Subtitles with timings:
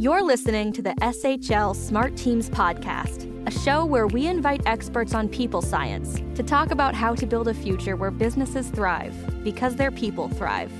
[0.00, 5.28] You're listening to the SHL Smart Teams Podcast, a show where we invite experts on
[5.28, 9.90] people science to talk about how to build a future where businesses thrive because their
[9.90, 10.70] people thrive.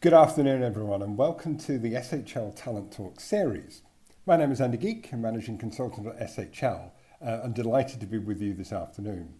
[0.00, 3.82] Good afternoon, everyone, and welcome to the SHL Talent Talk series.
[4.26, 6.90] My name is Andy Geek, I'm managing consultant at SHL.
[7.24, 9.34] Uh, I'm delighted to be with you this afternoon.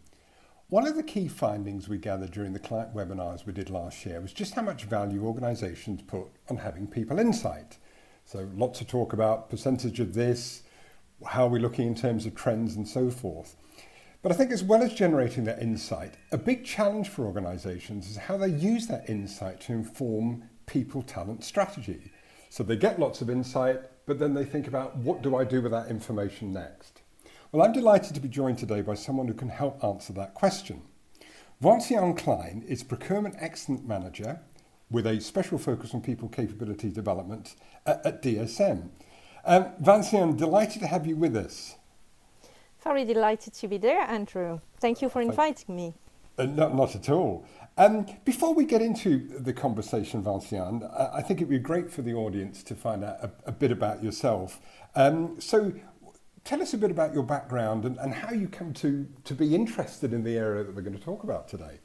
[0.70, 4.20] One of the key findings we gathered during the client webinars we did last year
[4.20, 7.78] was just how much value organisations put on having people insight.
[8.26, 10.64] So lots of talk about percentage of this,
[11.24, 13.56] how are we looking in terms of trends and so forth.
[14.20, 18.18] But I think as well as generating that insight, a big challenge for organisations is
[18.18, 22.12] how they use that insight to inform people talent strategy.
[22.50, 25.62] So they get lots of insight, but then they think about what do I do
[25.62, 27.00] with that information next?
[27.50, 30.82] Well, I'm delighted to be joined today by someone who can help answer that question.
[31.62, 34.40] Vinciane Klein is Procurement Excellence Manager
[34.90, 38.90] with a special focus on people capability development at, at DSM.
[39.46, 41.76] Um, delighted to have you with us.
[42.84, 44.60] Very delighted to be there, Andrew.
[44.78, 45.94] Thank you for inviting me.
[46.36, 47.46] Uh, not, not at all.
[47.78, 52.02] Um, before we get into the conversation, Vinciane, I, I think it'd be great for
[52.02, 54.60] the audience to find out a, a bit about yourself.
[54.94, 55.72] Um, so,
[56.48, 59.54] tell us a bit about your background and, and how you come to, to be
[59.54, 61.78] interested in the area that we're going to talk about today.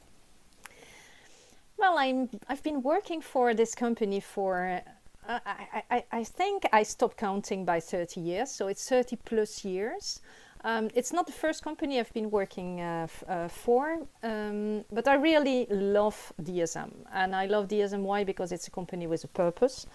[1.76, 4.80] Well, I'm, I've been working for this company for,
[5.28, 9.66] uh, I, I, I think I stopped counting by 30 years, so it's 30 plus
[9.66, 10.22] years.
[10.64, 15.16] Um, it's not the first company I've been working uh, uh, for, um, but I
[15.16, 16.90] really love DSM.
[17.12, 18.24] And I love DSM why?
[18.24, 19.86] Because it's a company with a purpose.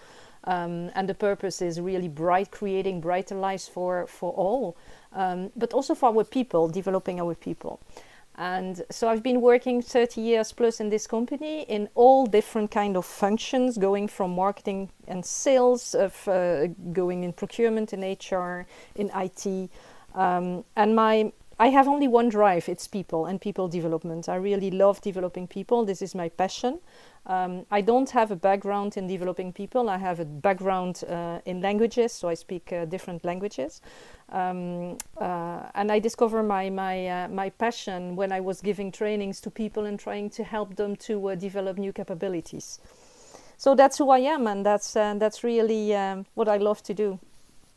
[0.44, 4.76] Um, and the purpose is really bright, creating brighter lives for, for all,
[5.12, 7.80] um, but also for our people, developing our people.
[8.36, 12.96] And so I've been working 30 years plus in this company in all different kind
[12.96, 19.10] of functions, going from marketing and sales, of uh, going in procurement, in HR, in
[19.14, 19.70] IT.
[20.14, 24.30] Um, and my I have only one drive, it's people and people development.
[24.30, 25.84] I really love developing people.
[25.84, 26.78] This is my passion.
[27.26, 29.90] Um, I don't have a background in developing people.
[29.90, 33.82] I have a background uh, in languages, so I speak uh, different languages.
[34.30, 39.38] Um, uh, and I discovered my my uh, my passion when I was giving trainings
[39.42, 42.80] to people and trying to help them to uh, develop new capabilities.
[43.58, 46.94] So that's who I am, and that's uh, that's really um, what I love to
[46.94, 47.18] do.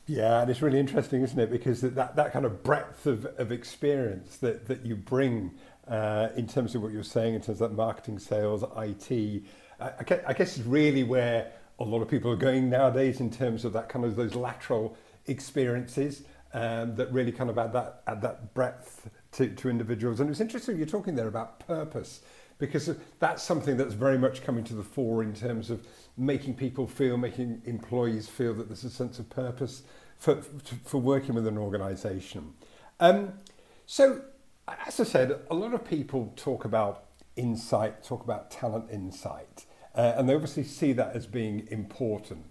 [0.06, 1.50] Yeah, and it's really interesting, isn't it?
[1.50, 5.52] Because that, that kind of breadth of, of experience that, that you bring
[5.88, 9.44] uh, in terms of what you're saying, in terms of marketing, sales, IT,
[9.80, 9.94] I,
[10.28, 13.74] I guess is really where a lot of people are going nowadays in terms of
[13.74, 14.98] that kind of those lateral
[15.28, 20.20] experiences um, that really kind of add that, add that breadth to, to individuals.
[20.20, 22.22] And it's interesting you're talking there about purpose
[22.64, 25.86] because that's something that's very much coming to the fore in terms of
[26.16, 29.84] making people feel, making employees feel that there's a sense of purpose
[30.18, 30.42] for,
[30.86, 32.54] for working with an organisation.
[33.02, 33.34] Um,
[33.86, 34.22] so
[34.88, 37.04] as I said, a lot of people talk about
[37.36, 42.46] insight, talk about talent insight, uh, and they obviously see that as being important.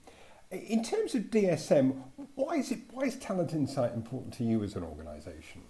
[0.51, 2.03] In terms of DSM,
[2.35, 5.63] why is it why is talent insight important to you as an organisation?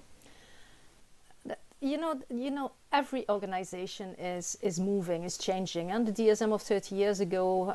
[1.83, 6.63] you know, you know, every organization is is moving, is changing, and the DSM of
[6.63, 7.73] 30 years ago uh,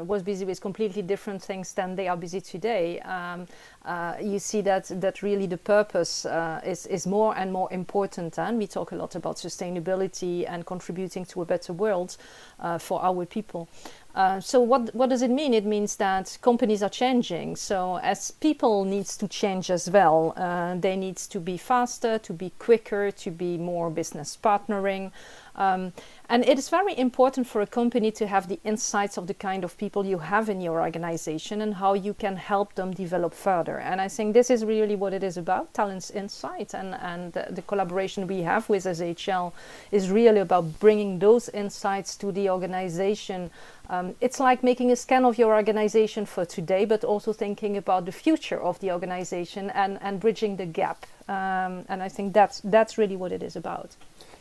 [0.00, 3.00] uh, was busy with completely different things than they are busy today.
[3.00, 3.46] Um,
[3.84, 8.38] uh, you see that that really the purpose uh, is is more and more important,
[8.38, 12.16] and we talk a lot about sustainability and contributing to a better world
[12.60, 13.68] uh, for our people.
[14.14, 15.54] Uh, so what what does it mean?
[15.54, 17.54] It means that companies are changing.
[17.54, 22.32] So as people needs to change as well, uh, they needs to be faster, to
[22.32, 25.10] be quicker, to be more business partnering.
[25.58, 25.92] Um,
[26.28, 29.64] and it is very important for a company to have the insights of the kind
[29.64, 33.78] of people you have in your organization and how you can help them develop further.
[33.78, 36.74] And I think this is really what it is about talents insight.
[36.74, 39.52] And, and the, the collaboration we have with SHL
[39.90, 43.50] is really about bringing those insights to the organization.
[43.90, 48.04] Um, it's like making a scan of your organization for today, but also thinking about
[48.04, 51.06] the future of the organization and, and bridging the gap.
[51.28, 53.96] Um, and I think that's, that's really what it is about.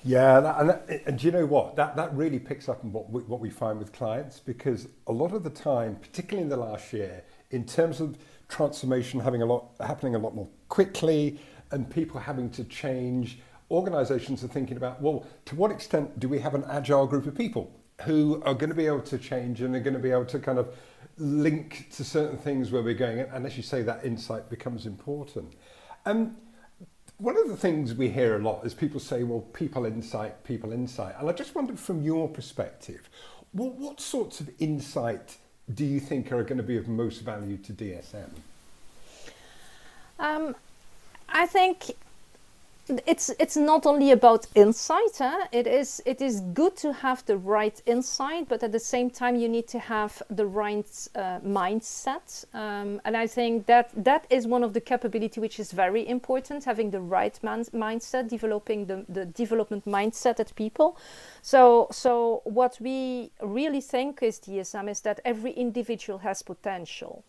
[0.08, 1.76] Yeah, that, and, that, and do you know what?
[1.76, 5.12] That that really picks up on what we, what we find with clients because a
[5.12, 8.18] lot of the time, particularly in the last year, in terms of
[8.48, 13.40] transformation having a lot happening a lot more quickly, and people having to change,
[13.70, 17.36] organisations are thinking about well, to what extent do we have an agile group of
[17.36, 17.70] people
[18.06, 20.40] who are going to be able to change and are going to be able to
[20.40, 20.74] kind of
[21.18, 25.54] link to certain things where we're going, and as you say, that insight becomes important.
[26.06, 26.38] Um,
[27.18, 30.72] one of the things we hear a lot is people say, well, people insight, people
[30.72, 31.16] insight.
[31.20, 33.10] And I just wondered from your perspective,
[33.54, 35.38] what, what sorts of insight
[35.74, 38.30] do you think are going to be of most value to DSM?
[40.20, 40.56] Um,
[41.30, 41.92] I think
[43.06, 45.18] it's it's not only about insight.
[45.18, 45.48] Huh?
[45.52, 49.36] It is it is good to have the right insight, but at the same time
[49.36, 52.46] you need to have the right uh, mindset.
[52.54, 56.64] Um, and I think that that is one of the capability which is very important.
[56.64, 60.98] Having the right man- mindset, developing the, the development mindset at people.
[61.42, 67.24] So so what we really think is DSM is that every individual has potential.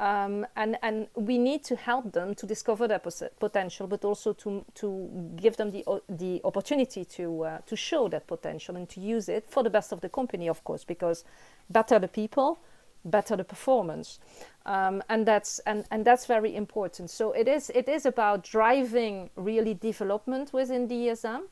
[0.00, 3.02] Um, and and we need to help them to discover their
[3.38, 8.26] potential, but also to to give them the the opportunity to uh, to show that
[8.26, 11.24] potential and to use it for the best of the company, of course, because
[11.68, 12.58] better the people,
[13.04, 14.20] better the performance,
[14.64, 17.10] um, and that's and and that's very important.
[17.10, 21.42] So it is it is about driving really development within DSM.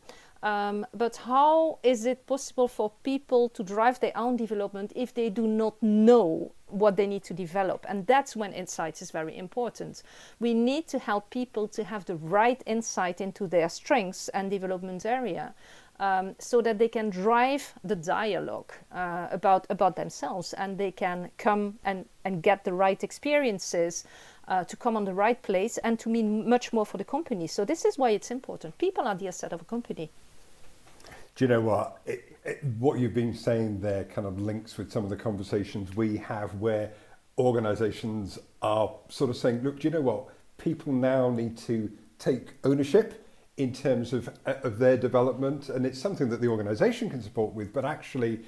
[0.43, 5.31] Um, but how is it possible for people to drive their own development if they
[5.31, 7.85] do not know what they need to develop?
[7.89, 10.05] And that's when insights is very important.
[10.39, 15.05] We need to help people to have the right insight into their strengths and development
[15.05, 15.55] area.
[16.01, 21.33] Um, so that they can drive the dialogue uh, about about themselves and they can
[21.39, 24.05] come and, and get the right experiences
[24.47, 27.49] uh, to come on the right place and to mean much more for the company.
[27.49, 28.79] So this is why it's important.
[28.79, 30.13] People are the asset of a company.
[31.39, 31.99] Do you know what?
[32.05, 35.95] It, it, what you've been saying there kind of links with some of the conversations
[35.95, 36.91] we have where
[37.39, 40.27] organizations are sort of saying, look, do you know what?
[40.57, 43.25] People now need to take ownership
[43.57, 45.69] in terms of, of their development.
[45.69, 48.41] And it's something that the organization can support with, but actually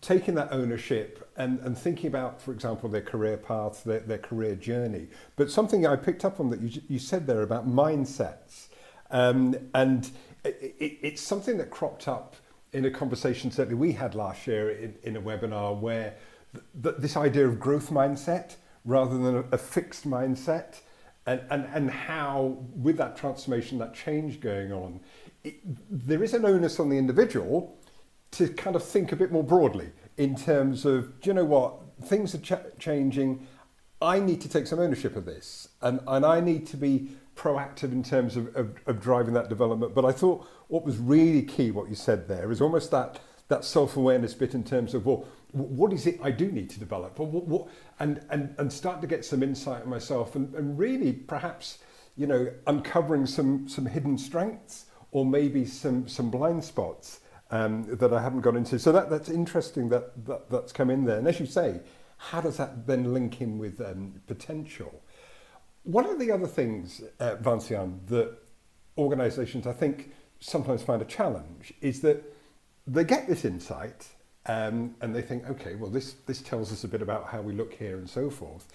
[0.00, 4.56] taking that ownership and, and thinking about, for example, their career path, their, their career
[4.56, 5.06] journey.
[5.36, 8.66] But something I picked up on that you, you said there about mindsets.
[9.12, 10.10] Um, and
[10.44, 12.36] it, it, it's something that cropped up
[12.72, 16.14] in a conversation certainly we had last year in, in a webinar where
[16.52, 20.80] th- th- this idea of growth mindset rather than a, a fixed mindset
[21.26, 25.00] and, and, and how with that transformation, that change going on,
[25.42, 25.54] it,
[25.90, 27.78] there is an onus on the individual
[28.32, 31.76] to kind of think a bit more broadly in terms of, do you know what,
[32.04, 33.46] things are ch- changing.
[34.02, 37.92] I need to take some ownership of this and, and I need to be proactive
[37.92, 39.94] in terms of, of, of driving that development.
[39.94, 43.64] But I thought what was really key, what you said there, is almost that that
[43.64, 47.18] self-awareness bit in terms of well what is it I do need to develop?
[47.18, 47.68] What, what
[48.00, 51.78] and and and start to get some insight in myself and and really perhaps
[52.16, 57.20] you know uncovering some some hidden strengths or maybe some some blind spots
[57.50, 58.78] um that I haven't got into.
[58.78, 61.18] So that that's interesting that, that that's come in there.
[61.18, 61.80] And as you say
[62.16, 65.03] how does that then link in with um potential?
[65.84, 68.36] One of the other things, uh, Vinciane, that
[68.98, 72.22] organisations I think sometimes find a challenge is that
[72.86, 74.08] they get this insight
[74.46, 77.54] um, and they think, okay, well, this, this tells us a bit about how we
[77.54, 78.68] look here and so forth.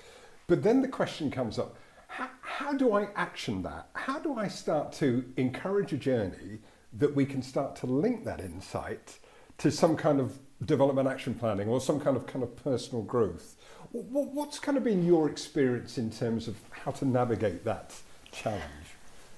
[0.47, 1.77] But then the question comes up,
[2.07, 3.89] how, how do I action that?
[3.93, 6.59] How do I start to encourage a journey
[6.93, 9.19] that we can start to link that insight
[9.59, 13.55] to some kind of development action planning or some kind of kind of personal growth?
[13.91, 17.95] What's kind of been your experience in terms of how to navigate that
[18.31, 18.63] challenge?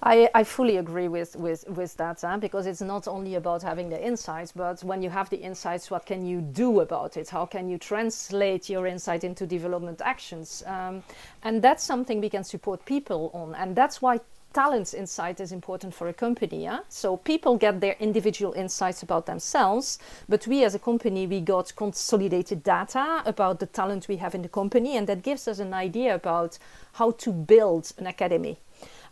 [0.03, 2.37] I, I fully agree with, with, with that huh?
[2.37, 6.07] because it's not only about having the insights, but when you have the insights, what
[6.07, 7.29] can you do about it?
[7.29, 10.63] How can you translate your insight into development actions?
[10.65, 11.03] Um,
[11.43, 13.53] and that's something we can support people on.
[13.53, 14.21] And that's why
[14.53, 16.63] talents insight is important for a company.
[16.63, 16.79] Yeah?
[16.89, 21.75] So people get their individual insights about themselves, but we as a company, we got
[21.75, 25.73] consolidated data about the talent we have in the company, and that gives us an
[25.73, 26.57] idea about
[26.93, 28.57] how to build an academy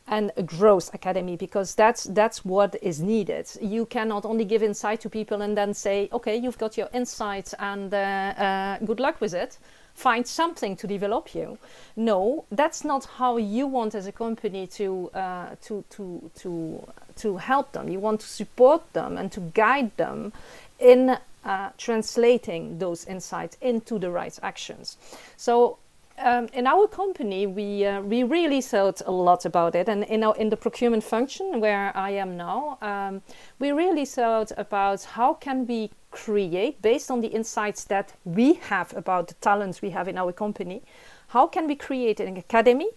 [0.08, 3.48] and a growth academy because that's that's what is needed.
[3.62, 7.54] You cannot only give insight to people and then say, okay, you've got your insights
[7.60, 9.60] and uh, uh, good luck with it
[10.00, 11.58] find something to develop you.
[11.96, 16.88] No, that's not how you want as a company to uh, to to to
[17.18, 17.90] to help them.
[17.90, 20.32] You want to support them and to guide them
[20.80, 24.98] in uh, translating those insights into the right actions.
[25.38, 25.78] So
[26.20, 30.24] um, in our company, we uh, we really thought a lot about it, and in
[30.24, 33.22] our, in the procurement function where I am now, um,
[33.60, 38.96] we really thought about how can we create based on the insights that we have
[38.96, 40.82] about the talents we have in our company.
[41.28, 42.90] How can we create an academy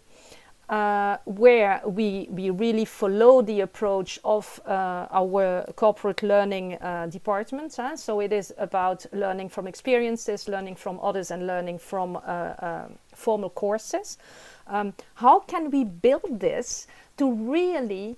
[0.68, 7.74] uh, where we, we really follow the approach of uh, our corporate learning uh, department.
[7.76, 7.96] Huh?
[7.96, 12.88] So it is about learning from experiences, learning from others, and learning from uh, uh,
[13.14, 14.18] formal courses.
[14.66, 16.86] Um, how can we build this
[17.18, 18.16] to really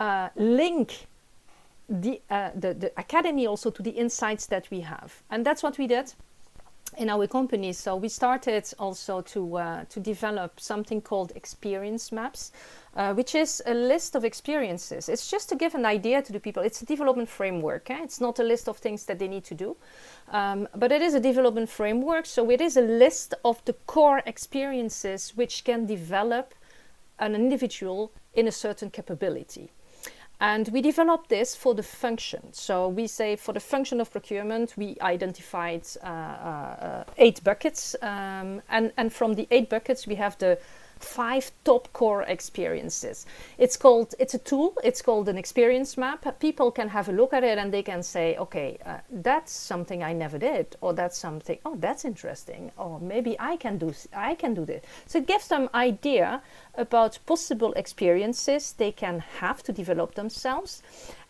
[0.00, 1.06] uh, link
[1.88, 5.22] the, the, the academy also to the insights that we have?
[5.30, 6.12] And that's what we did
[6.96, 7.72] in our company.
[7.72, 12.52] So we started also to uh, to develop something called experience maps,
[12.96, 15.08] uh, which is a list of experiences.
[15.08, 16.62] It's just to give an idea to the people.
[16.62, 17.90] It's a development framework.
[17.90, 18.02] Eh?
[18.02, 19.76] It's not a list of things that they need to do,
[20.32, 22.26] um, but it is a development framework.
[22.26, 26.54] So it is a list of the core experiences which can develop
[27.18, 29.70] an individual in a certain capability.
[30.38, 32.52] And we developed this for the function.
[32.52, 37.96] So we say for the function of procurement, we identified uh, uh, eight buckets.
[38.02, 40.58] Um, and, and from the eight buckets, we have the
[40.98, 43.26] five top core experiences.
[43.58, 46.38] It's called, it's a tool, it's called an experience map.
[46.40, 50.02] People can have a look at it and they can say, okay, uh, that's something
[50.02, 54.34] I never did, or that's something, oh, that's interesting, or maybe I can do, I
[54.34, 54.84] can do this.
[55.06, 56.42] So it gives them idea
[56.74, 60.82] about possible experiences they can have to develop themselves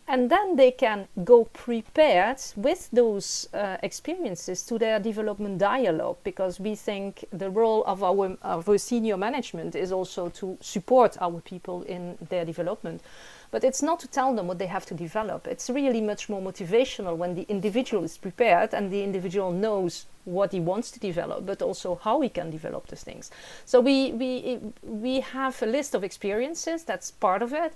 [0.07, 6.59] and then they can go prepared with those uh, experiences to their development dialogue because
[6.59, 11.41] we think the role of our, of our senior management is also to support our
[11.41, 13.01] people in their development
[13.51, 15.47] but it's not to tell them what they have to develop.
[15.47, 20.51] It's really much more motivational when the individual is prepared and the individual knows what
[20.51, 23.31] he wants to develop but also how he can develop these things.
[23.65, 26.83] So we we we have a list of experiences.
[26.83, 27.73] That's part of it.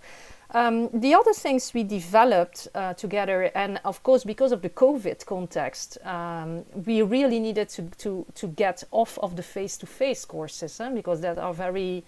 [0.53, 5.25] Um, the other things we developed uh, together, and of course, because of the COVID
[5.25, 10.25] context, um, we really needed to, to, to get off of the face to face
[10.25, 12.03] courses because that are very,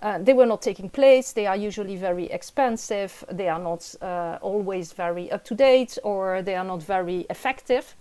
[0.00, 1.32] uh, they were not taking place.
[1.32, 3.24] They are usually very expensive.
[3.30, 7.96] They are not uh, always very up to date or they are not very effective.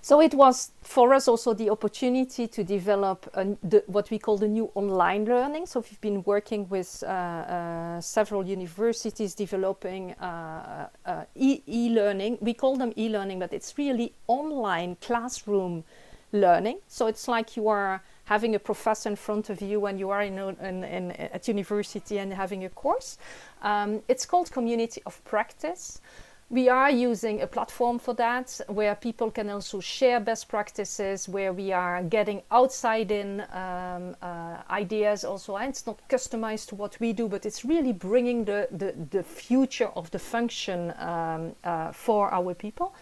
[0.00, 4.38] So it was for us also the opportunity to develop a, the, what we call
[4.38, 5.66] the new online learning.
[5.66, 12.38] So we've been working with uh, uh, several universities developing uh, uh e-learning.
[12.40, 15.84] we call them e-learning, but it's really online classroom
[16.32, 16.78] learning.
[16.88, 20.22] So it's like you are having a professor in front of you when you are
[20.22, 23.16] in, in, in at university and having a course.
[23.62, 26.00] Um, it's called Community of Practice.
[26.50, 31.52] We are using a platform for that where people can also share best practices, where
[31.52, 35.56] we are getting outside in um, uh, ideas also.
[35.56, 39.22] And it's not customized to what we do, but it's really bringing the, the, the
[39.22, 42.94] future of the function um, uh, for our people.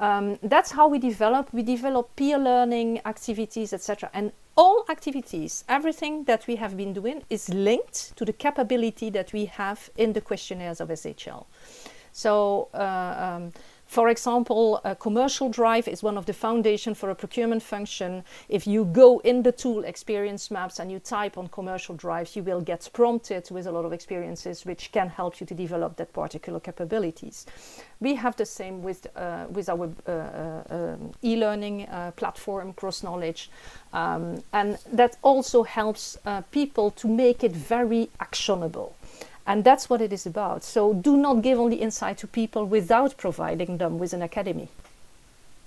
[0.00, 1.52] Um, that's how we develop.
[1.52, 4.10] We develop peer learning activities, etc.
[4.12, 9.32] And all activities, everything that we have been doing is linked to the capability that
[9.32, 11.46] we have in the questionnaires of SHL.
[12.12, 13.52] So, uh, um,
[13.86, 18.24] for example, a commercial drive is one of the foundation for a procurement function.
[18.48, 22.42] If you go in the tool experience maps and you type on commercial drives, you
[22.42, 26.12] will get prompted with a lot of experiences which can help you to develop that
[26.12, 27.46] particular capabilities.
[28.00, 33.02] We have the same with, uh, with our uh, uh, um, e-learning uh, platform, Cross
[33.02, 33.50] Knowledge.
[33.92, 38.96] Um, and that also helps uh, people to make it very actionable.
[39.46, 40.64] And that's what it is about.
[40.64, 44.68] So do not give only insight to people without providing them with an academy.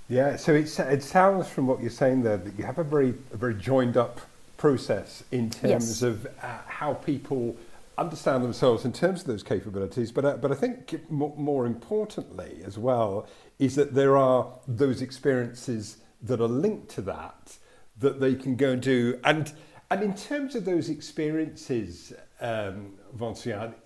[0.10, 3.14] Yeah, so it, it sounds from what you're saying there that you have a very,
[3.34, 4.22] a very joined up
[4.56, 6.02] process in terms yes.
[6.02, 7.56] of uh, how people
[7.98, 10.12] understand themselves in terms of those capabilities.
[10.12, 13.28] But, uh, but I think more, more importantly as well
[13.60, 17.58] is that there are those experiences that are linked to that
[18.00, 19.20] that they can go and do.
[19.24, 19.52] And,
[19.90, 22.94] and in terms of those experiences, um,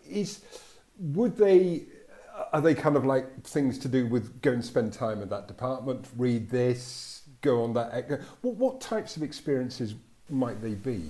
[0.08, 0.42] is
[0.98, 1.86] would they
[2.52, 5.48] are they kind of like things to do with go and spend time in that
[5.48, 8.22] department, read this, go on that?
[8.42, 9.96] What, what types of experiences
[10.30, 11.10] might they be?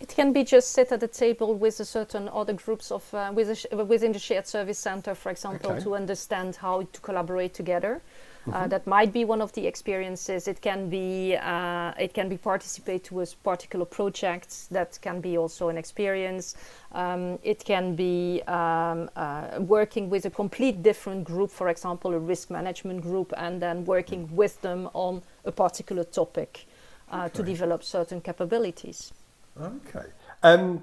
[0.00, 3.32] It can be just sit at a table with a certain other groups of uh,
[3.34, 5.82] with a, within the shared service center, for example, okay.
[5.82, 8.00] to understand how to collaborate together.
[8.48, 8.68] Uh, mm-hmm.
[8.68, 10.48] that might be one of the experiences.
[10.48, 14.70] It can be uh, it can be participate to a particular project.
[14.70, 16.56] That can be also an experience.
[16.92, 22.18] Um, it can be um, uh, working with a complete different group, for example, a
[22.18, 24.32] risk management group, and then working mm.
[24.32, 26.66] with them on a particular topic
[27.10, 27.34] uh, okay.
[27.34, 29.12] to develop certain capabilities.
[29.60, 30.06] Okay.
[30.42, 30.82] Um,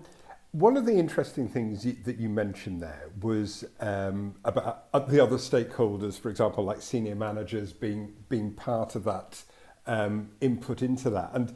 [0.56, 5.36] one of the interesting things that you mentioned there was um, about uh, the other
[5.36, 9.44] stakeholders, for example, like senior managers being being part of that
[9.86, 11.32] um, input into that.
[11.34, 11.54] And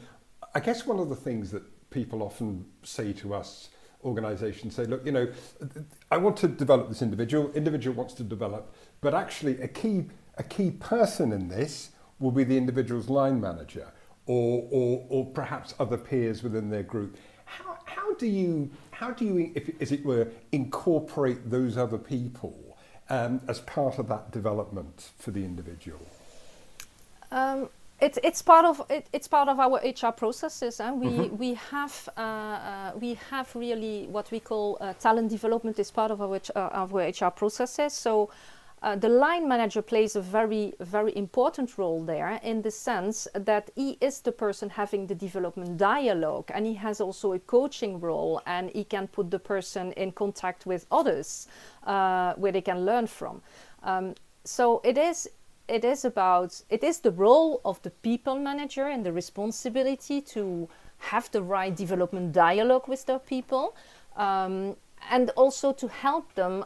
[0.53, 3.69] I guess one of the things that people often say to us,
[4.03, 5.31] organisations say, look, you know,
[6.11, 7.53] I want to develop this individual.
[7.53, 12.43] Individual wants to develop, but actually a key a key person in this will be
[12.43, 13.93] the individual's line manager,
[14.25, 17.15] or or, or perhaps other peers within their group.
[17.45, 22.53] How, how do you how do you, if, as it were, incorporate those other people
[23.09, 26.05] um, as part of that development for the individual?
[27.31, 27.69] Um,
[28.01, 30.79] It, it's part of it, it's part of our HR processes.
[30.79, 30.91] Eh?
[30.91, 31.37] We Mm-hmm.
[31.37, 36.11] we have uh, uh, we have really what we call uh, talent development is part
[36.11, 37.93] of our uh, our HR processes.
[37.93, 38.29] So.
[38.81, 43.69] Uh, the line manager plays a very, very important role there in the sense that
[43.75, 48.41] he is the person having the development dialogue and he has also a coaching role
[48.45, 51.47] and he can put the person in contact with others
[51.85, 53.41] uh, where they can learn from.
[53.83, 55.29] Um, so it is
[55.67, 60.67] it is about it is the role of the people manager and the responsibility to
[60.97, 63.75] have the right development dialogue with their people
[64.15, 64.75] um,
[65.11, 66.65] and also to help them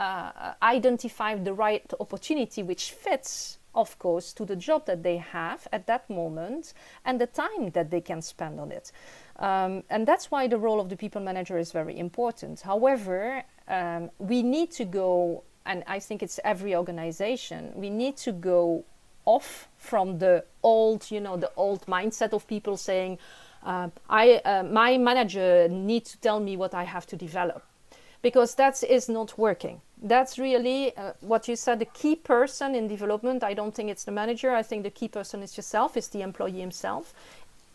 [0.00, 5.68] uh, identify the right opportunity which fits of course to the job that they have
[5.72, 6.72] at that moment
[7.04, 8.90] and the time that they can spend on it
[9.38, 14.10] um, and that's why the role of the people manager is very important however um,
[14.18, 18.82] we need to go and i think it's every organization we need to go
[19.26, 23.18] off from the old you know the old mindset of people saying
[23.62, 27.62] uh, I, uh, my manager needs to tell me what i have to develop
[28.22, 29.80] because that is not working.
[30.02, 31.78] That's really uh, what you said.
[31.78, 33.44] The key person in development.
[33.44, 34.50] I don't think it's the manager.
[34.54, 35.96] I think the key person is yourself.
[35.96, 37.12] Is the employee himself.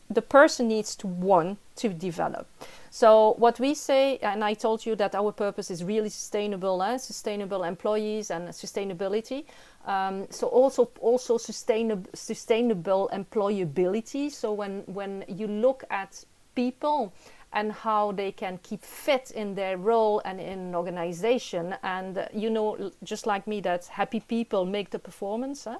[0.10, 2.48] The person needs to want to develop.
[2.92, 6.98] So what we say, and I told you that our purpose is really sustainable, eh?
[6.98, 9.46] sustainable employees and sustainability.
[9.86, 14.32] Um, so also also sustainable sustainable employability.
[14.32, 16.24] So when when you look at
[16.56, 17.14] people
[17.56, 21.74] and how they can keep fit in their role and in an organization.
[21.84, 25.64] And uh, you know, just like me, that happy people make the performance.
[25.64, 25.80] Huh?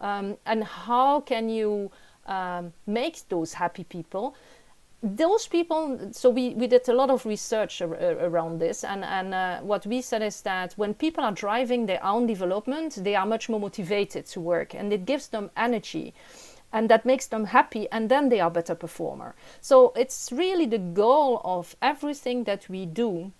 [0.00, 1.90] Um, and how can you
[2.26, 4.36] um, make those happy people?
[5.02, 9.04] Those people, so we, we did a lot of research ar- ar- around this, and,
[9.04, 13.14] and uh, what we said is that when people are driving their own development, they
[13.14, 16.14] are much more motivated to work and it gives them energy
[16.74, 20.78] and that makes them happy and then they are better performer so it's really the
[20.78, 23.32] goal of everything that we do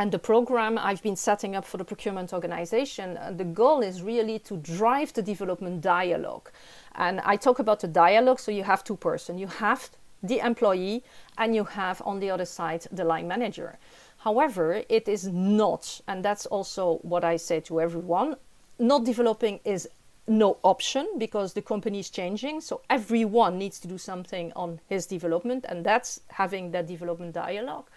[0.00, 4.00] and the program I've been setting up for the procurement organization, uh, the goal is
[4.00, 6.50] really to drive the development dialogue.
[6.94, 9.36] And I talk about the dialogue, so you have two person.
[9.36, 9.90] You have
[10.22, 11.02] the employee
[11.36, 13.78] and you have on the other side the line manager.
[14.18, 18.36] However, it is not, and that's also what I say to everyone,
[18.78, 19.86] not developing is
[20.30, 22.60] no option because the company is changing.
[22.60, 27.90] So everyone needs to do something on his development, and that's having that development dialogue.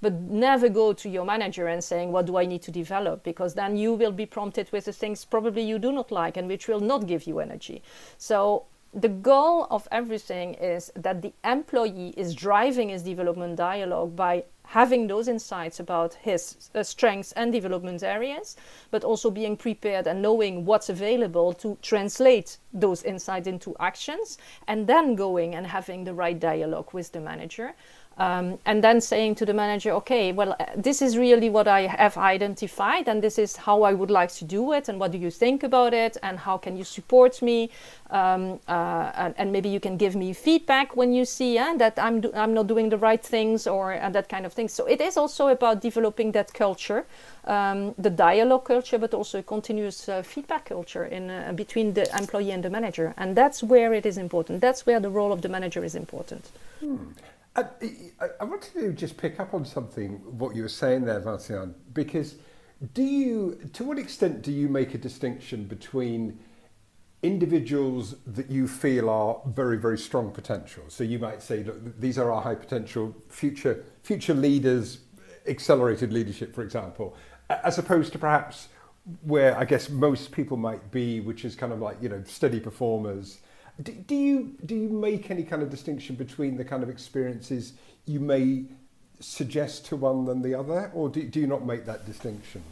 [0.00, 3.24] But never go to your manager and saying, What do I need to develop?
[3.24, 6.46] Because then you will be prompted with the things probably you do not like and
[6.46, 7.82] which will not give you energy.
[8.16, 14.44] So the goal of everything is that the employee is driving his development dialogue by
[14.64, 18.56] having those insights about his uh, strengths and development areas,
[18.90, 24.86] but also being prepared and knowing what's available to translate those insights into actions, and
[24.86, 27.74] then going and having the right dialogue with the manager.
[28.18, 31.82] Um, and then saying to the manager, okay, well, uh, this is really what I
[31.82, 35.18] have identified, and this is how I would like to do it, and what do
[35.18, 37.70] you think about it, and how can you support me,
[38.10, 41.96] um, uh, and, and, maybe you can give me feedback when you see uh, that
[41.96, 44.68] I'm do- I'm not doing the right things or uh, that kind of thing.
[44.68, 47.06] So it is also about developing that culture,
[47.44, 52.50] um, the dialogue culture, but also a continuous uh, feedback culture in between the employee
[52.50, 54.60] and the manager, and that's where it is important.
[54.60, 56.50] That's where the role of the manager is important.
[56.80, 56.96] Hmm.
[58.20, 61.74] I, I, wanted to just pick up on something what you were saying there, Vinciane,
[61.92, 62.36] because
[62.94, 66.38] do you, to what extent do you make a distinction between
[67.22, 70.84] individuals that you feel are very, very strong potential?
[70.88, 75.00] So you might say, look, these are our high potential future future leaders,
[75.46, 77.16] accelerated leadership, for example,
[77.50, 78.68] as opposed to perhaps
[79.22, 82.60] where I guess most people might be, which is kind of like you know steady
[82.60, 83.38] performers.
[83.82, 87.74] Do, do you do you make any kind of distinction between the kind of experiences
[88.06, 88.64] you may
[89.20, 92.62] suggest to one than the other, or do, do you not make that distinction?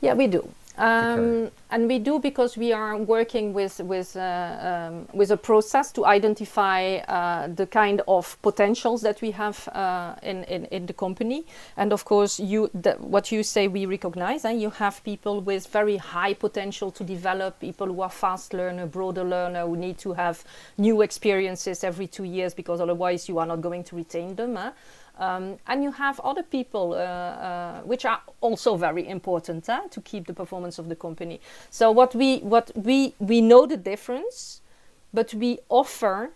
[0.00, 0.48] Yeah, we do.
[0.80, 1.50] Um.
[1.72, 6.04] And we do because we are working with with uh, um, with a process to
[6.04, 11.44] identify uh, the kind of potentials that we have uh, in, in, in the company.
[11.76, 14.44] And of course, you the, what you say we recognize.
[14.44, 18.86] And you have people with very high potential to develop, people who are fast learner,
[18.86, 20.44] broader learner, who need to have
[20.76, 24.56] new experiences every two years because otherwise you are not going to retain them.
[24.56, 24.72] Huh?
[25.20, 30.26] Um, and you have other people, uh, uh, which are also very important to keep
[30.26, 31.40] the performance of the company.
[31.68, 34.62] So what we what we we know the difference,
[35.12, 36.30] but we offer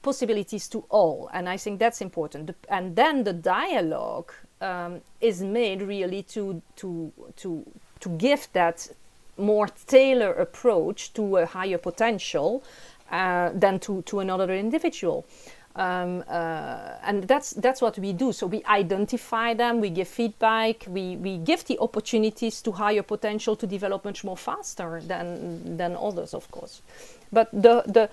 [0.00, 2.56] possibilities to all, and I think that's important.
[2.68, 7.64] And then the dialogue um, is made really to to to
[8.00, 8.88] to give that
[9.36, 12.62] more tailor approach to a higher potential
[13.10, 15.24] uh, than to, to another individual.
[15.78, 18.32] Um, uh, and that's that's what we do.
[18.32, 23.54] So we identify them, we give feedback, we, we give the opportunities to higher potential
[23.54, 26.82] to develop much more faster than than others, of course.
[27.30, 28.10] But the the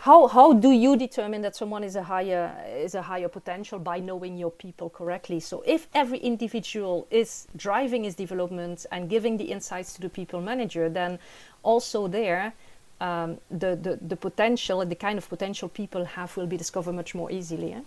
[0.00, 4.00] how how do you determine that someone is a higher is a higher potential by
[4.00, 5.40] knowing your people correctly?
[5.40, 10.40] So if every individual is driving his development and giving the insights to the people
[10.40, 11.18] manager, then
[11.62, 12.54] also there
[13.00, 16.92] um, the, the, the potential and the kind of potential people have will be discovered
[16.92, 17.72] much more easily.
[17.72, 17.80] Eh?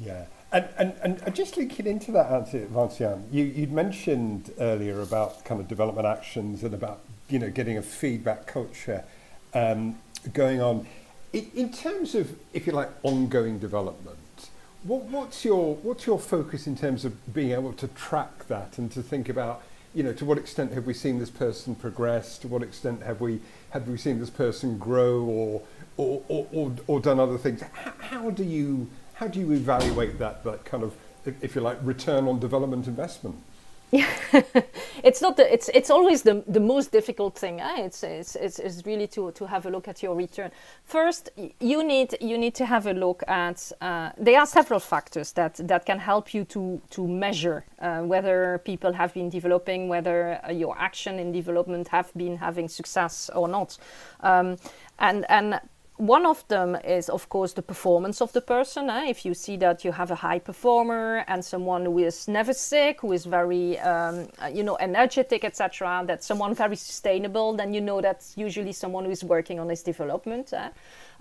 [0.00, 5.60] Yeah, and, and, and just linking into that Vinciane, you, you'd mentioned earlier about kind
[5.60, 9.04] of development actions and about you know getting a feedback culture
[9.54, 9.98] um,
[10.32, 10.86] going on.
[11.32, 14.18] In, in terms of, if you like, ongoing development,
[14.84, 18.90] what, what's your what's your focus in terms of being able to track that and
[18.92, 19.62] to think about
[19.94, 22.36] you know, to what extent have we seen this person progress?
[22.38, 25.62] To what extent have we have we seen this person grow or
[25.96, 27.62] or, or, or, or done other things?
[27.62, 31.78] How, how, do you how do you evaluate that that kind of if, you like
[31.82, 33.36] return on development investment?
[33.94, 34.08] Yeah,
[35.04, 37.60] it's not the, it's it's always the, the most difficult thing.
[37.60, 37.84] Eh?
[37.84, 40.50] It's, it's it's it's really to, to have a look at your return.
[40.82, 41.30] First,
[41.60, 43.70] you need you need to have a look at.
[43.80, 48.60] Uh, there are several factors that that can help you to to measure uh, whether
[48.64, 53.46] people have been developing, whether uh, your action in development have been having success or
[53.46, 53.78] not,
[54.22, 54.56] um,
[54.98, 55.60] and and
[55.96, 58.90] one of them is, of course, the performance of the person.
[58.90, 59.10] Eh?
[59.10, 63.00] If you see that you have a high performer and someone who is never sick,
[63.00, 67.80] who is very, um, uh, you know, energetic, etc., that someone very sustainable, then you
[67.80, 70.52] know that's usually someone who is working on his development.
[70.52, 70.68] Eh?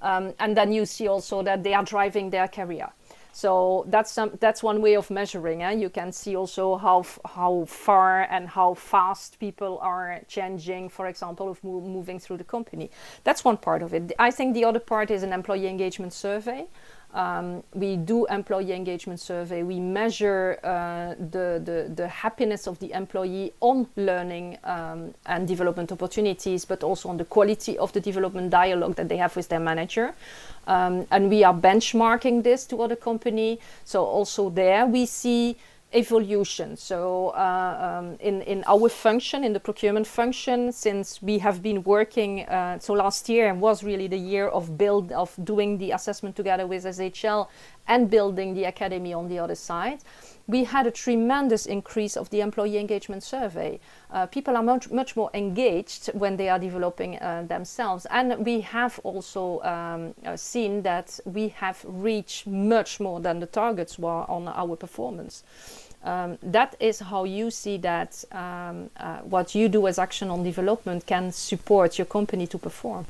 [0.02, 2.90] Um, and then you see also that they are driving their career.
[3.36, 5.64] So that's some, that's one way of measuring.
[5.64, 5.72] Eh?
[5.72, 10.90] You can see also how how far and how fast people are changing.
[10.90, 12.92] For example, of mo- moving through the company.
[13.24, 14.14] That's one part of it.
[14.20, 16.68] I think the other part is an employee engagement survey.
[17.14, 19.62] Um, we do employee engagement survey.
[19.62, 25.92] We measure uh, the, the, the happiness of the employee on learning um, and development
[25.92, 29.60] opportunities, but also on the quality of the development dialogue that they have with their
[29.60, 30.16] manager.
[30.66, 33.60] Um, and we are benchmarking this to other company.
[33.86, 35.56] So also there we see
[35.94, 36.76] evolution.
[36.76, 41.84] So uh, um, in, in our function, in the procurement function, since we have been
[41.84, 46.36] working, uh, so last year was really the year of build of doing the assessment
[46.36, 47.48] together with SHL
[47.88, 50.00] and building the academy on the other side
[50.48, 53.80] we had a tremendous increase of the employee engagement survey.
[54.12, 58.06] Uh, people are much, much more engaged when they are developing uh, themselves.
[58.10, 63.46] And we have also um, uh, seen that we have reached much more than the
[63.46, 65.44] targets were on our performance.
[66.04, 70.44] Um, that is how you see that um, uh, what you do as action on
[70.44, 73.06] development can support your company to perform.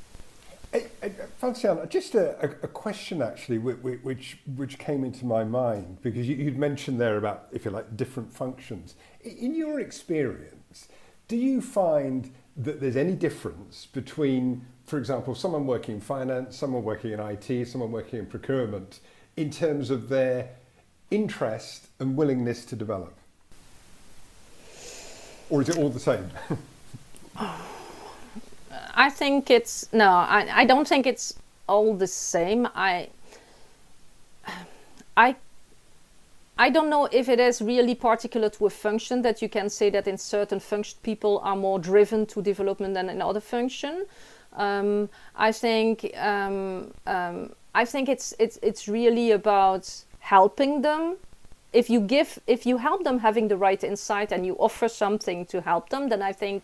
[1.41, 6.57] Vinciane, just a, a, question actually, which which came into my mind because you, would
[6.57, 8.95] mentioned there about, if you like, different functions.
[9.21, 10.87] In your experience,
[11.27, 16.83] do you find that there's any difference between, for example, someone working in finance, someone
[16.83, 18.99] working in IT, someone working in procurement,
[19.37, 20.49] in terms of their
[21.13, 23.13] interest and willingness to develop?
[25.49, 26.29] Or is it all the same?
[28.95, 30.09] I think it's no.
[30.09, 31.35] I, I don't think it's
[31.67, 32.67] all the same.
[32.75, 33.09] I
[35.17, 35.35] I
[36.57, 39.89] I don't know if it is really particular to a function that you can say
[39.89, 44.05] that in certain function people are more driven to development than in other function.
[44.55, 49.89] Um, I think um, um, I think it's it's it's really about
[50.23, 51.17] helping them.
[51.73, 55.45] If you give if you help them having the right insight and you offer something
[55.47, 56.63] to help them, then I think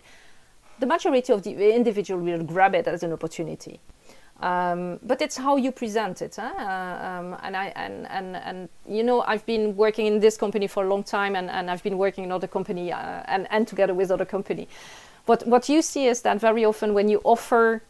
[0.80, 3.80] the majority of the individual will grab it as an opportunity.
[4.40, 6.54] Um, but it's how you present it, huh?
[6.58, 10.68] uh, um, and I and, and and you know I've been working in this company
[10.68, 13.68] for a long time, and, and I've been working in other company uh, and and
[13.68, 14.70] together with other company.
[15.26, 17.82] What what you see is that very often when you offer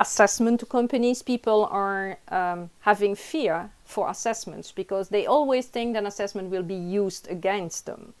[0.00, 6.04] assessment to companies, people are um, having fear for assessments because they always think that
[6.04, 8.14] assessment will be used against them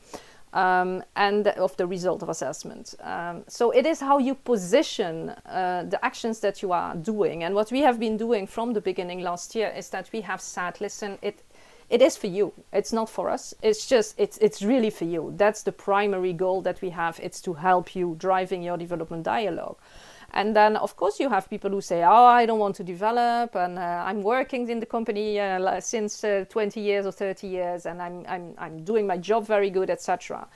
[0.52, 2.94] um, and of the result of assessment.
[3.00, 7.44] Um, so it is how you position uh, the actions that you are doing.
[7.44, 10.40] And what we have been doing from the beginning last year is that we have
[10.40, 11.42] said, listen, it
[11.90, 12.52] it is for you.
[12.70, 13.54] It's not for us.
[13.62, 15.32] It's just it's it's really for you.
[15.36, 17.18] That's the primary goal that we have.
[17.22, 19.78] It's to help you driving your development dialogue.
[20.34, 23.56] And then, of course, you have people who say, "Oh, I don't want to develop,
[23.56, 27.86] and uh, I'm working in the company uh, since uh, 20 years or 30 years,
[27.86, 30.46] and I'm I'm I'm doing my job very good, etc."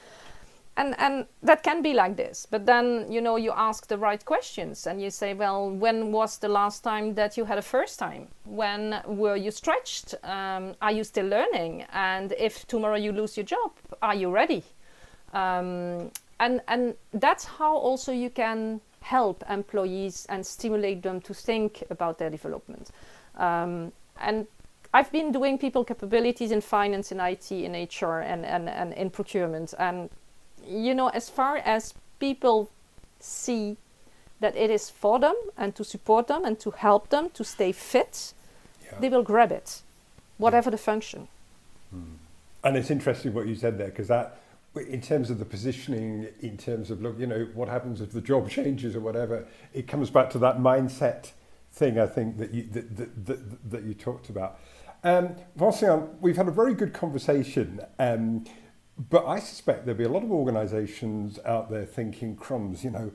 [0.77, 2.47] and and that can be like this.
[2.51, 6.39] But then you know you ask the right questions and you say well when was
[6.39, 8.29] the last time that you had a first time?
[8.45, 10.15] When were you stretched?
[10.25, 11.85] Um, are you still learning?
[11.93, 14.63] And if tomorrow you lose your job are you ready?
[15.35, 21.83] Um, and and that's how also you can help employees and stimulate them to think
[21.91, 22.91] about their development
[23.37, 24.47] um, and
[24.95, 29.09] I've been doing people capabilities in finance, in IT, in HR, and, and, and in
[29.09, 29.73] procurement.
[29.79, 30.11] And
[30.67, 32.71] you know, as far as people
[33.19, 33.79] see
[34.41, 37.73] that it is for them and to support them and to help them to stay
[37.73, 38.35] fit,
[38.85, 38.99] yeah.
[39.01, 39.81] they will grab it,
[40.37, 40.73] whatever yeah.
[40.73, 41.29] the function.
[41.95, 42.17] Mm.
[42.65, 44.42] And it's interesting what you said there because that,
[44.75, 48.21] in terms of the positioning, in terms of look, you know, what happens if the
[48.21, 51.33] job changes or whatever, it comes back to that mindset
[51.71, 51.99] thing.
[51.99, 54.59] I think that you that that, that, that you talked about.
[55.05, 55.35] Um,
[56.21, 57.81] we've had a very good conversation.
[57.99, 58.45] Um,
[59.11, 63.11] but I suspect there'll be a lot of organisations out there thinking, crumbs, you know,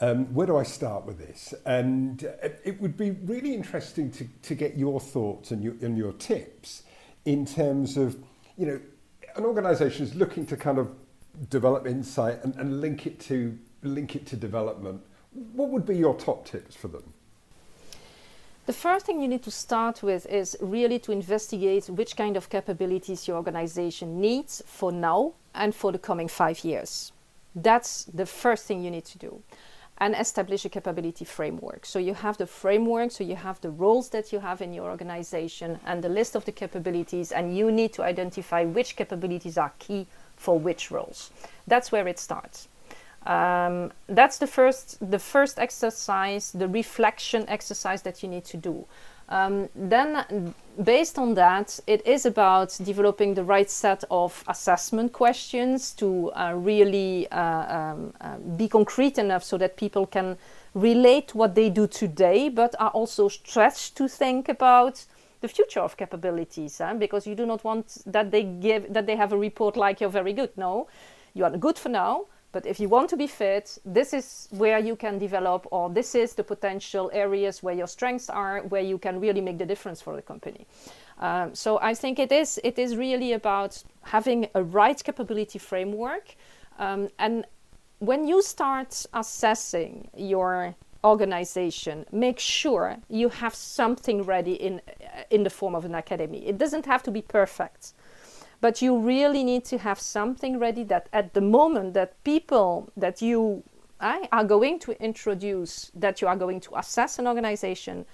[0.00, 1.54] um, where do I start with this?
[1.64, 2.22] And
[2.64, 6.82] it would be really interesting to, to get your thoughts and your, and your tips
[7.24, 8.16] in terms of,
[8.56, 8.80] you know,
[9.36, 10.90] an organisation is looking to kind of
[11.48, 15.00] develop insight and, and link it to link it to development.
[15.52, 17.12] What would be your top tips for them?
[18.66, 22.48] The first thing you need to start with is really to investigate which kind of
[22.48, 27.10] capabilities your organization needs for now and for the coming five years.
[27.56, 29.42] That's the first thing you need to do.
[30.04, 31.86] And establish a capability framework.
[31.86, 34.90] So you have the framework, so you have the roles that you have in your
[34.90, 39.72] organization and the list of the capabilities, and you need to identify which capabilities are
[39.78, 41.30] key for which roles.
[41.68, 42.68] That's where it starts.
[43.26, 48.84] Um, that's the first, the first exercise, the reflection exercise that you need to do.
[49.32, 55.92] Um, then, based on that, it is about developing the right set of assessment questions
[55.92, 60.36] to uh, really uh, um, uh, be concrete enough so that people can
[60.74, 65.06] relate what they do today, but are also stretched to think about
[65.40, 66.76] the future of capabilities.
[66.76, 66.92] Huh?
[66.92, 70.10] Because you do not want that they give that they have a report like you're
[70.10, 70.50] very good.
[70.58, 70.88] No,
[71.32, 74.78] you are good for now but if you want to be fit, this is where
[74.78, 78.98] you can develop, or this is the potential areas where your strengths are, where you
[78.98, 80.66] can really make the difference for the company.
[81.18, 86.34] Um, so I think it is it is really about having a right capability framework,
[86.78, 87.46] um, and
[87.98, 94.80] when you start assessing your organization, make sure you have something ready in
[95.30, 96.46] in the form of an academy.
[96.46, 97.94] It doesn't have to be perfect
[98.62, 103.20] but you really need to have something ready that at the moment that people that
[103.20, 103.64] you
[104.00, 108.06] uh, are going to introduce, that you are going to assess an organization,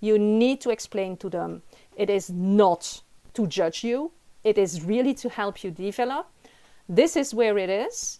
[0.00, 1.62] you need to explain to them
[1.96, 3.02] it is not
[3.34, 4.10] to judge you,
[4.42, 6.26] it is really to help you develop.
[6.88, 8.19] This is where it is.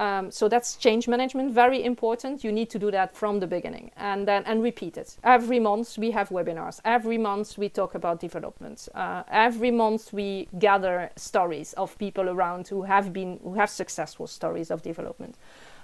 [0.00, 2.42] Um, so that's change management, very important.
[2.42, 5.16] You need to do that from the beginning and then and repeat it.
[5.22, 6.80] Every month we have webinars.
[6.84, 8.88] Every month we talk about development.
[8.92, 14.26] Uh, every month we gather stories of people around who have been who have successful
[14.26, 15.36] stories of development.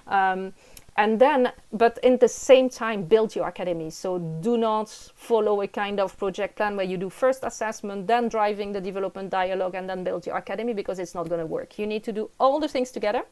[0.09, 0.55] Um,
[0.97, 3.91] and then, but in the same time, build your academy.
[3.91, 8.29] So do not follow a kind of project plan where you do first assessment, then
[8.29, 11.79] driving the development dialogue, and then build your academy because it's not going to work.
[11.79, 13.23] You need to do all the things together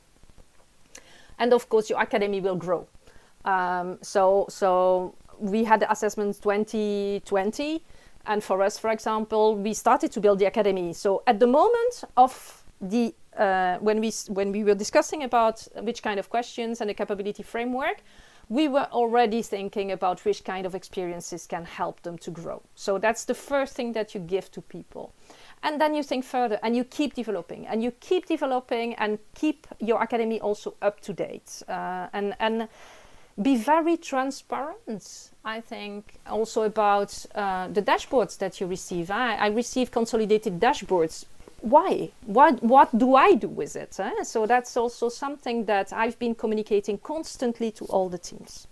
[1.38, 2.86] and of course your academy will grow.
[3.44, 7.84] Um, so so we had the assessment 2020
[8.26, 10.92] and for us for example we started to build the academy.
[10.92, 16.02] So at the moment of the uh, when we when we were discussing about which
[16.02, 18.02] kind of questions and the capability framework
[18.48, 22.62] we were already thinking about which kind of experiences can help them to grow.
[22.74, 25.12] So that's the first thing that you give to people
[25.62, 29.66] and then you think further and you keep developing and you keep developing and keep
[29.80, 31.62] your academy also up to date.
[31.68, 32.68] Uh, and and
[33.40, 39.10] be very transparent i think also about uh, the dashboards that you receive.
[39.10, 41.24] I, I, receive consolidated dashboards.
[41.60, 42.10] Why?
[42.26, 44.24] What what do i do with it eh?
[44.24, 48.66] so that's also something that i've been communicating constantly to all the teams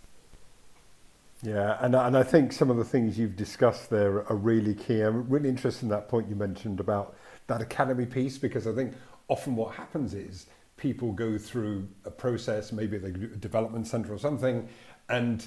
[1.43, 5.01] yeah, and, and I think some of the things you've discussed there are really key.
[5.01, 8.95] I'm really interested in that point you mentioned about that academy piece because I think
[9.29, 10.47] often what happens is
[10.77, 14.69] people go through a process, maybe they do a development center or something,
[15.09, 15.47] and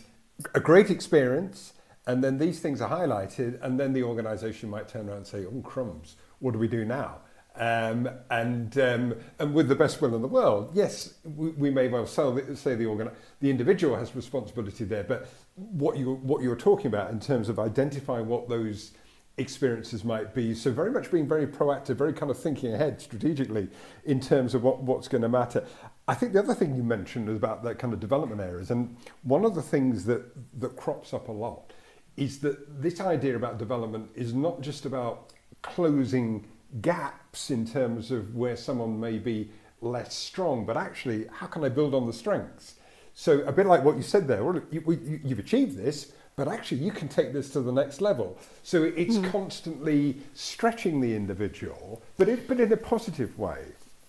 [0.55, 1.73] a great experience,
[2.07, 5.45] and then these things are highlighted, and then the organization might turn around and say,
[5.45, 7.17] oh, crumbs, what do we do now?
[7.55, 11.89] Um, and um, and with the best will in the world, yes, we, we may
[11.89, 15.27] well say the organ- the individual has responsibility there, but
[15.59, 18.91] what you what you're talking about in terms of identifying what those
[19.37, 20.53] experiences might be.
[20.53, 23.69] So very much being very proactive, very kind of thinking ahead strategically
[24.03, 25.65] in terms of what, what's going to matter.
[26.07, 28.95] I think the other thing you mentioned is about that kind of development areas, and
[29.23, 30.23] one of the things that
[30.59, 31.73] that crops up a lot
[32.17, 36.45] is that this idea about development is not just about closing
[36.81, 39.49] gaps in terms of where someone may be
[39.81, 42.75] less strong, but actually, how can I build on the strengths?
[43.19, 46.77] So, a bit like what you said there, well, you, have achieved this, but actually,
[46.77, 48.37] you can take this to the next level.
[48.63, 49.29] So, it's mm.
[49.29, 53.59] constantly stretching the individual, but, it, but in a positive way.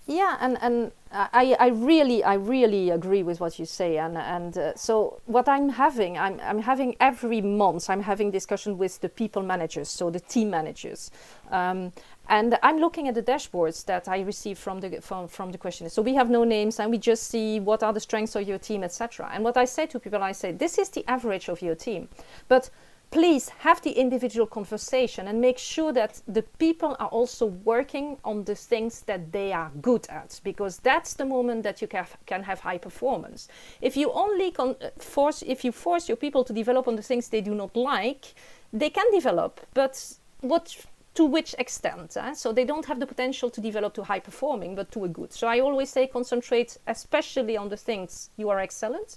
[0.06, 4.56] Yeah, and, and I, I really I really agree with what you say, and and
[4.56, 9.08] uh, so what I'm having I'm I'm having every month I'm having discussion with the
[9.08, 11.10] people managers, so the team managers,
[11.50, 11.92] um,
[12.30, 15.90] and I'm looking at the dashboards that I receive from the from from the questionnaire.
[15.90, 18.58] So we have no names, and we just see what are the strengths of your
[18.58, 19.28] team, etc.
[19.34, 22.08] And what I say to people, I say this is the average of your team,
[22.48, 22.70] but
[23.10, 28.44] please have the individual conversation and make sure that the people are also working on
[28.44, 32.44] the things that they are good at because that's the moment that you can, can
[32.44, 33.48] have high performance
[33.80, 34.54] if you only
[34.98, 38.34] force if you force your people to develop on the things they do not like
[38.72, 40.76] they can develop but what
[41.14, 42.32] to which extent eh?
[42.32, 45.32] so they don't have the potential to develop to high performing but to a good
[45.32, 49.16] so i always say concentrate especially on the things you are excellent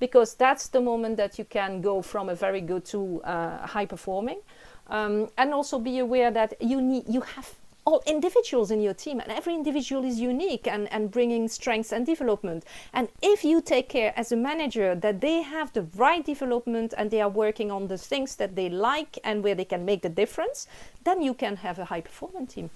[0.00, 3.86] because that's the moment that you can go from a very good to uh, high
[3.86, 4.40] performing.
[4.88, 7.54] Um, and also be aware that you need you have
[7.84, 12.06] all individuals in your team and every individual is unique and, and bringing strengths and
[12.06, 16.94] development and if you take care as a manager that they have the right development
[16.96, 20.02] and they are working on the things that they like and where they can make
[20.02, 20.66] the difference
[21.04, 22.70] then you can have a high performing team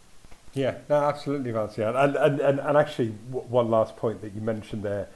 [0.54, 1.94] yeah no absolutely Vancia.
[1.96, 5.08] And, and, and, and actually one last point that you mentioned there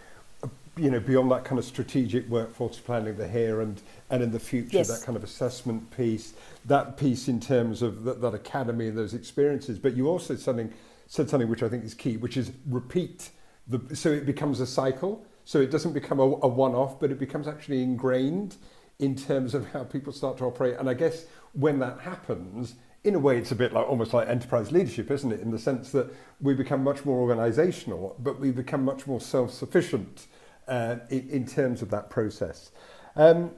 [0.76, 3.80] you know, beyond that kind of strategic workforce planning, the here and,
[4.12, 4.88] and in the future, yes.
[4.88, 6.34] that kind of assessment piece,
[6.66, 9.78] that piece in terms of that, that academy and those experiences.
[9.78, 10.72] But you also something,
[11.06, 13.30] said something which I think is key, which is repeat.
[13.66, 15.24] The, so it becomes a cycle.
[15.44, 18.56] So it doesn't become a, a one-off, but it becomes actually ingrained
[18.98, 20.76] in terms of how people start to operate.
[20.78, 24.28] And I guess when that happens, in a way, it's a bit like almost like
[24.28, 25.40] enterprise leadership, isn't it?
[25.40, 30.26] In the sense that we become much more organizational, but we become much more self-sufficient
[30.68, 32.70] uh, in, in, terms of that process.
[33.16, 33.50] Um,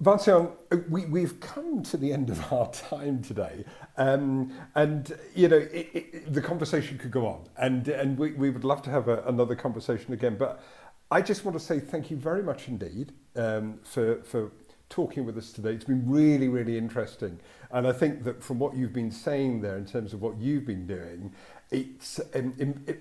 [0.00, 0.50] Vincent,
[0.88, 3.64] we, we've come to the end of our time today,
[3.96, 8.50] um, and you know it, it, the conversation could go on, and and we, we
[8.50, 10.36] would love to have a, another conversation again.
[10.38, 10.62] But
[11.10, 14.52] I just want to say thank you very much indeed um, for for
[14.88, 15.72] talking with us today.
[15.72, 17.40] It's been really really interesting,
[17.72, 20.64] and I think that from what you've been saying there in terms of what you've
[20.64, 21.34] been doing,
[21.72, 22.54] it's um,
[22.86, 23.00] it,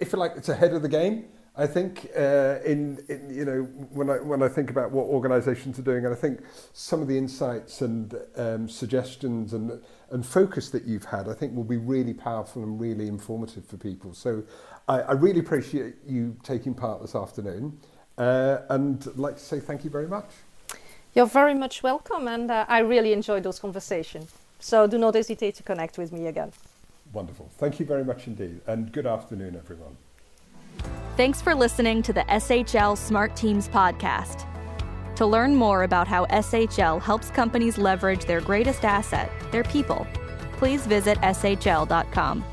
[0.00, 1.26] you like, it's ahead of the game.
[1.56, 5.78] I think uh, in, in you know when I when I think about what organisations
[5.78, 6.40] are doing, and I think
[6.72, 11.54] some of the insights and um, suggestions and and focus that you've had, I think
[11.54, 14.14] will be really powerful and really informative for people.
[14.14, 14.44] So
[14.88, 17.78] I, I really appreciate you taking part this afternoon,
[18.16, 20.30] uh, and I'd like to say thank you very much.
[21.14, 24.32] You're very much welcome, and uh, I really enjoyed those conversations.
[24.60, 26.52] So do not hesitate to connect with me again.
[27.12, 27.50] Wonderful.
[27.58, 29.96] Thank you very much indeed, and good afternoon, everyone.
[31.16, 34.46] Thanks for listening to the SHL Smart Teams podcast.
[35.16, 40.06] To learn more about how SHL helps companies leverage their greatest asset, their people,
[40.52, 42.44] please visit shl.com.